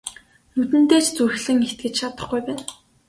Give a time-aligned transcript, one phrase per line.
[0.53, 2.63] Нүдэндээ ч зүрхлэн итгэж чадахгүй байна.